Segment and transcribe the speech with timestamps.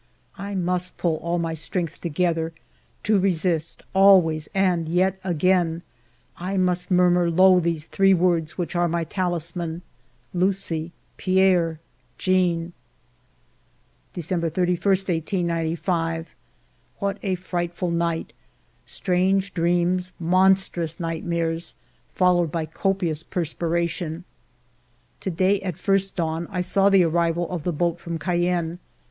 [0.39, 2.53] I must pull all my strength together,
[3.03, 5.81] to resist 1 88 FIVE YEARS OF MY LIFE always and yet again;
[6.37, 9.83] I must murmur low these three words which are my talisman,—
[10.33, 11.79] Lucie, Pierre,
[12.17, 12.73] Jeanne!
[14.13, 16.29] December 31, 1895.
[16.97, 18.33] What a frightful night!
[18.87, 21.75] Strange dreams, mon strous nightmares,
[22.15, 24.23] followed by copious perspiration.
[25.19, 28.79] To day, at first dawn, I saw the arrival of the boat from Cayenne.